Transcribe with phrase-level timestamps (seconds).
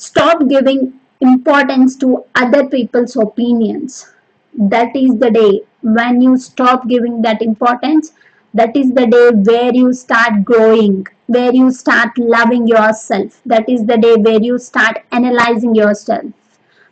[0.00, 4.12] stop giving importance to other people's opinions.
[4.54, 8.12] That is the day when you stop giving that importance.
[8.54, 13.40] That is the day where you start growing where you start loving yourself.
[13.46, 16.24] That is the day where you start analyzing yourself.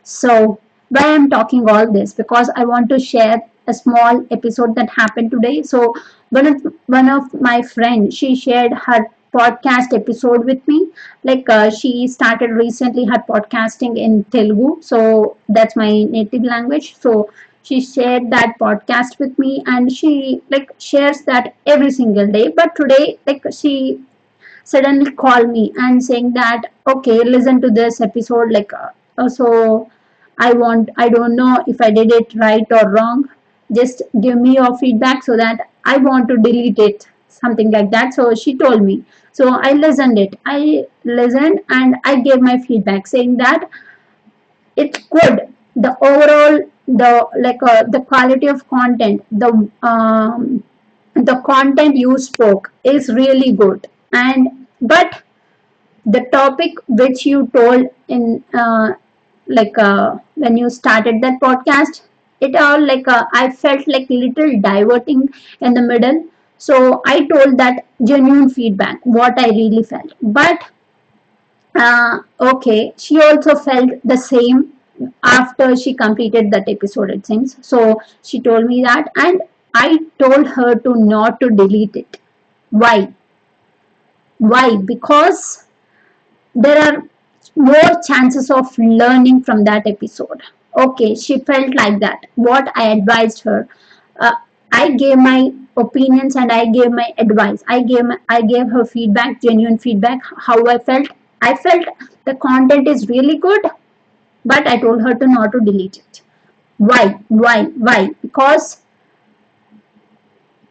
[0.03, 2.13] So why i'm talking all this?
[2.13, 5.61] Because i want to share a small episode that happened today.
[5.63, 5.93] So
[6.29, 10.87] one of one of my friend, she shared her podcast episode with me.
[11.23, 16.95] Like uh, she started recently her podcasting in telugu so that's my native language.
[17.05, 17.29] So
[17.63, 22.47] she shared that podcast with me and she like shares that every single day.
[22.61, 23.75] But today like she
[24.63, 29.89] suddenly called me and saying that okay listen to this episode like uh, so
[30.37, 33.29] i want i don't know if i did it right or wrong.
[33.71, 37.07] Just give me your feedback so that i want to delete it
[37.39, 38.13] something like that.
[38.13, 39.03] So she told me.
[39.31, 40.37] So i listened it.
[40.45, 43.69] I listened and i gave my feedback saying that
[44.75, 45.39] it's good
[45.75, 46.55] the overall
[47.01, 47.11] the
[47.45, 49.49] like uh, the quality of content the
[49.91, 50.63] um,
[51.29, 53.87] the content you spoke is really good.
[54.13, 55.23] And but
[56.05, 58.93] the topic which you told in uh,
[59.47, 62.01] like uh, when you started that podcast
[62.41, 65.27] it all like uh, i felt like little diverting
[65.61, 66.25] in the middle
[66.59, 70.13] so i told that genuine feedback what i really felt.
[70.21, 70.63] But
[71.75, 74.73] uh, okay she also felt the same
[75.23, 77.55] after she completed that episode it seems.
[77.65, 79.41] So she told me that and
[79.73, 82.19] i told her to not to delete it.
[82.71, 83.13] Why?
[84.39, 84.77] Why?
[84.77, 85.65] Because
[86.55, 87.03] there are
[87.55, 90.43] more chances of learning from that episode.
[90.77, 92.25] Okay she felt like that.
[92.35, 93.67] What i advised her
[94.19, 94.35] uh,
[94.71, 97.63] i gave my opinions and i gave my advice.
[97.67, 101.07] I gave i gave her feedback genuine feedback how i felt.
[101.41, 101.85] I felt
[102.25, 103.61] the content is really good
[104.45, 106.21] but i told her to not to delete it.
[106.77, 107.19] Why?
[107.29, 107.63] Why?
[107.87, 108.11] Why?
[108.21, 108.81] Because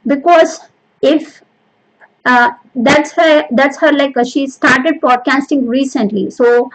[0.06, 0.60] because
[1.02, 1.42] if
[2.26, 6.30] uh, that's her that's her like uh, she started podcasting recently.
[6.30, 6.70] So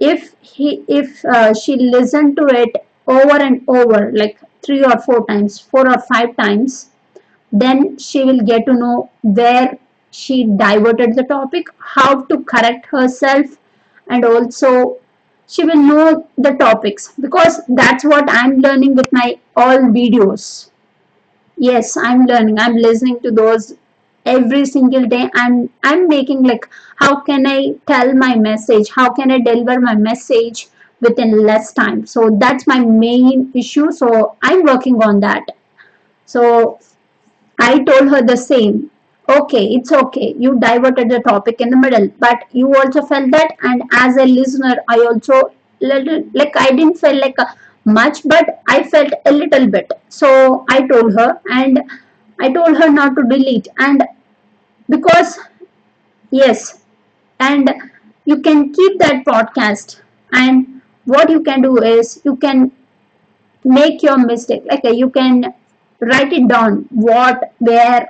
[0.00, 5.26] if he if uh, she listened to it over and over like three or four
[5.26, 6.89] times four or five times
[7.52, 9.78] then she will get to know where
[10.10, 13.46] she diverted the topic how to correct herself
[14.08, 14.96] and also
[15.46, 17.12] she will know the topics.
[17.20, 20.70] Because that's what i'm learning with my all videos.
[21.56, 22.58] Yes i'm learning.
[22.58, 23.74] I'm listening to those
[24.26, 25.30] every single day.
[25.34, 28.90] And i'm making like how can i tell my message?
[28.90, 30.68] How can i deliver my message
[31.00, 32.06] within less time?
[32.06, 33.90] So that's my main issue.
[33.92, 35.44] So i'm working on that.
[36.26, 36.78] So
[37.60, 38.90] i told her the same.
[39.28, 40.34] Okay it's okay.
[40.36, 44.24] You diverted the topic in the middle but you also felt that and as a
[44.24, 45.40] listener i also
[45.80, 47.36] little like i didn't feel like
[47.84, 49.90] much but i felt a little bit.
[50.08, 51.80] So i told her and
[52.42, 54.02] I told her not to delete and
[54.88, 55.38] because
[56.30, 56.82] yes
[57.40, 57.70] and
[58.24, 60.00] you can keep that podcast
[60.32, 62.72] and what you can do is you can
[63.64, 64.62] make your mistake.
[64.66, 65.54] Like you can
[66.00, 68.08] write it down what where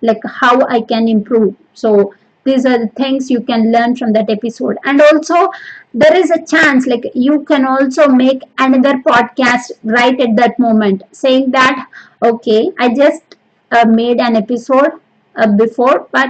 [0.00, 2.14] like how I can improve so
[2.44, 5.50] these are the things you can learn from that episode and also
[5.94, 11.02] there is a chance like you can also make another podcast right at that moment
[11.12, 11.86] saying that
[12.22, 13.36] okay I just
[13.70, 14.92] uh, made an episode
[15.36, 16.28] uh, before but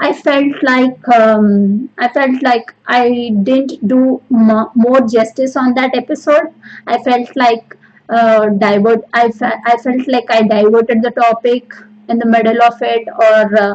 [0.00, 6.52] I felt like um, I felt like I didn't do more justice on that episode.
[6.86, 7.76] I felt like
[8.08, 9.04] uh, divert.
[9.12, 11.72] I, fe- I felt like I diverted the topic
[12.08, 13.74] in the middle of it, or uh,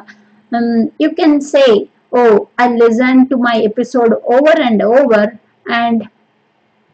[0.54, 6.08] um, you can say, "Oh, I listened to my episode over and over, and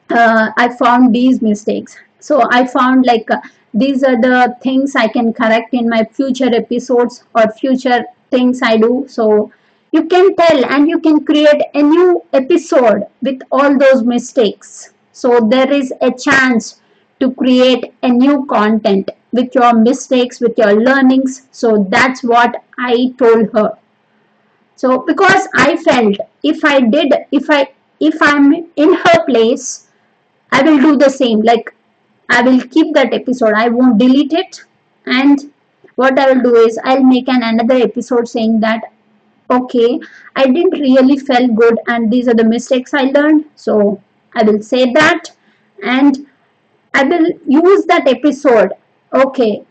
[0.09, 3.41] uh, I found these mistakes." So I found like uh,
[3.73, 8.77] these are the things I can correct in my future episodes or future things I
[8.77, 9.05] do.
[9.07, 9.51] So
[9.91, 14.93] you can tell and you can create a new episode with all those mistakes.
[15.11, 16.81] So there is a chance
[17.19, 21.47] to create a new content with your mistakes, with your learnings.
[21.51, 23.77] So that's what I told her.
[24.75, 27.69] So because I felt if I did, if I
[27.99, 29.87] if I'm in her place,
[30.51, 31.41] I will do the same.
[31.41, 31.73] Like
[32.29, 33.53] I will keep that episode.
[33.55, 34.63] I won't delete it.
[35.05, 35.53] And
[35.95, 38.83] what I will do is I'll make an another episode saying that
[39.49, 39.99] okay,
[40.35, 43.45] I didn't really felt good and these are the mistakes I learned.
[43.55, 44.01] So
[44.33, 45.31] I will say that
[45.83, 46.25] and
[46.99, 48.71] I will use that episode.
[49.13, 49.63] Okay.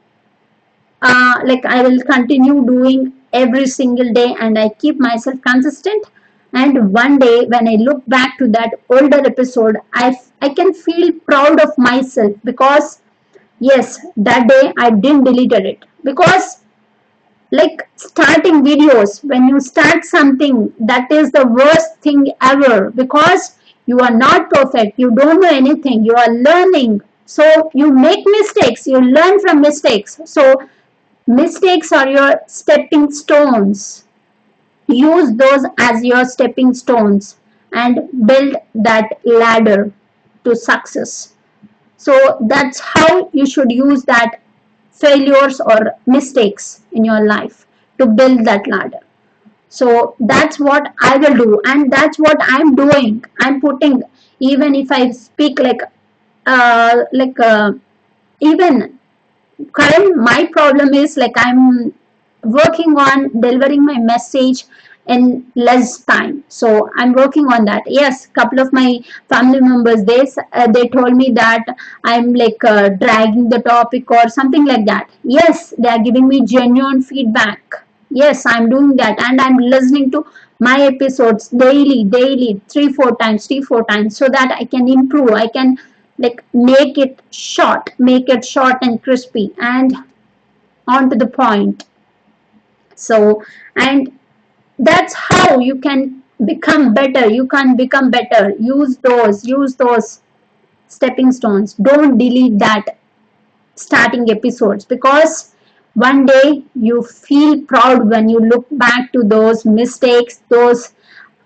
[1.02, 6.06] Uh, like I will continue doing every single day and I keep myself consistent
[6.54, 10.04] and one day when i look back to that older episode i
[10.40, 13.00] i can feel proud of myself because
[13.70, 13.98] yes
[14.28, 16.60] that day i didn't deleted it because
[17.50, 23.56] like starting videos when you start something that is the worst thing ever because
[23.86, 28.86] you are not perfect you don't know anything you are learning so you make mistakes
[28.86, 30.20] you learn from mistakes.
[30.24, 30.68] So
[31.26, 34.04] mistakes are your stepping stones.
[34.88, 37.38] Use those as your stepping stones
[37.72, 39.92] and build that ladder
[40.44, 41.34] to success.
[41.96, 44.40] So that's how you should use that
[44.92, 47.66] failures or mistakes in your life
[47.98, 49.00] to build that ladder.
[49.68, 53.24] So that's what i will do and that's what i'm doing.
[53.40, 54.02] I'm putting
[54.40, 55.80] even if i speak like
[56.46, 57.72] uh like uh,
[58.40, 58.98] even
[59.72, 61.92] current my problem is like i'm
[62.44, 64.64] working on delivering my message
[65.06, 66.44] in less time.
[66.48, 67.82] So i'm working on that.
[67.86, 71.64] Yes couple of my family members they uh, they told me that
[72.04, 75.10] i'm like uh, dragging the topic or something like that.
[75.24, 77.60] Yes they are giving me genuine feedback.
[78.10, 80.24] Yes i'm doing that and i'm listening to
[80.60, 85.30] my episodes daily daily three four times three four times so that i can improve
[85.30, 85.76] i can
[86.18, 87.90] like make it short.
[87.98, 89.52] Make it short and crispy.
[89.58, 89.94] And
[90.88, 91.84] on to the point.
[92.94, 93.42] So
[93.76, 94.18] and
[94.78, 97.28] that's how you can become better.
[97.28, 98.50] You can become better.
[98.58, 100.20] Use those use those
[100.88, 101.74] stepping stones.
[101.74, 102.96] Don't delete that
[103.76, 104.84] starting episodes.
[104.84, 105.54] Because
[105.94, 110.92] one day you feel proud when you look back to those mistakes those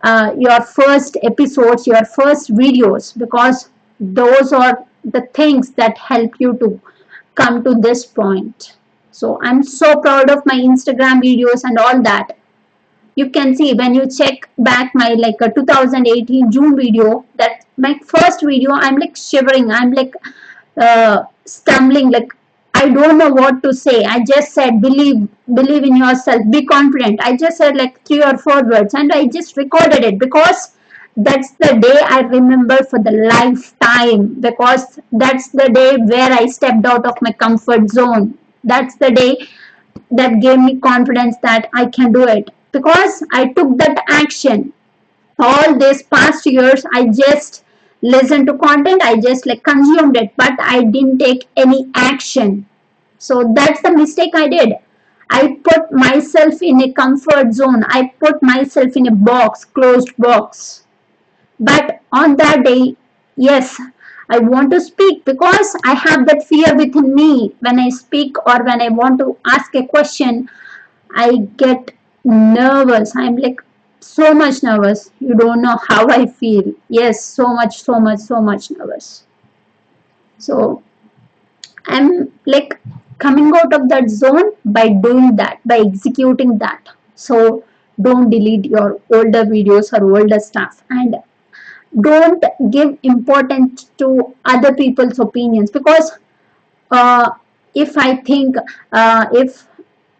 [0.03, 3.17] uh, your first episodes your first videos.
[3.19, 3.70] Because
[4.00, 6.81] those are the things that help you to
[7.35, 8.75] come to this point.
[9.12, 12.37] So i'm so proud of my instagram videos and all that.
[13.17, 17.99] You can see when you check back my like a 2018 June video that my
[18.06, 19.73] first video I'm like shivering.
[19.73, 20.15] I'm like
[20.77, 22.11] uh, stumbling.
[22.11, 22.33] Like
[22.75, 24.05] I don't know what to say.
[24.05, 26.43] I just said believe believe in yourself.
[26.51, 27.21] Be confident.
[27.21, 30.77] I just said like three or four words and I just recorded it because
[31.19, 36.87] that's the day I remember for the lifetime because that's the day where I stepped
[36.87, 39.37] out of my comfort zone that's the day
[40.11, 44.73] that gave me confidence that I can do it because I took that action.
[45.38, 47.65] All these past years, I just
[48.03, 52.67] listened to content, I just like consumed it, but I didn't take any action.
[53.19, 54.75] So that's the mistake I did.
[55.31, 57.85] I put myself in a comfort zone.
[57.88, 60.87] I put myself in a box, closed box.
[61.60, 62.96] But on that day,
[63.37, 63.81] yes,
[64.31, 67.55] I want to speak because I have that fear within me.
[67.60, 70.49] When I speak or when I want to ask a question,
[71.14, 71.93] I get
[72.25, 73.16] nervous.
[73.16, 73.60] I'm like
[74.00, 75.10] so much nervous.
[75.20, 76.72] You don't know how i feel.
[76.88, 79.25] Yes so much so much so much nervous.
[80.38, 80.82] So
[81.87, 82.81] i'm like
[83.19, 86.88] coming out of that zone by doing that by executing that.
[87.14, 87.64] So
[88.00, 90.84] don't delete your older videos or older stuff.
[90.90, 91.16] And
[92.00, 96.12] don't give importance to other people's opinions because
[96.90, 97.31] uh,
[97.75, 98.56] if i think
[98.93, 99.69] uh, if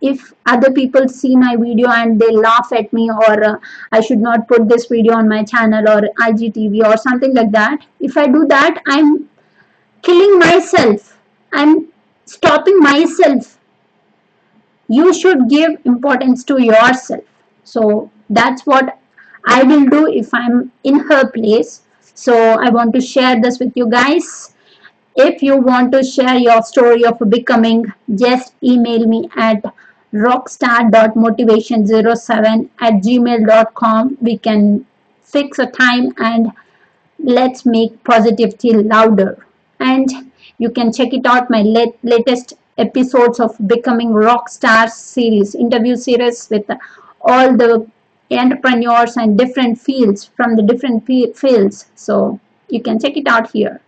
[0.01, 3.59] if other people see my video and they laugh at me or uh,
[3.91, 7.85] I should not put this video on my channel or IGTV or something like that.
[7.99, 9.29] If I do that, I'm
[10.03, 11.19] killing myself.
[11.53, 11.89] I'm
[12.27, 13.59] stopping myself.
[14.89, 17.25] You should give importance to yourself.
[17.65, 18.98] So that's what
[19.49, 21.81] I will do if I'm in her place.
[22.15, 24.55] So I want to share this with you guys.
[25.17, 29.65] If you want to share your story of becoming, just email me at
[30.13, 34.19] rockstar.motivation07 at gmail.com.
[34.21, 34.87] We can
[35.23, 36.53] fix a time and
[37.19, 39.45] let's make positivity louder.
[39.81, 45.97] And you can check it out my late, latest episodes of Becoming Rockstar series, interview
[45.97, 46.71] series with
[47.21, 47.87] all the
[48.37, 51.87] entrepreneurs and different fields from the different fields.
[51.95, 53.81] So you can check it out here.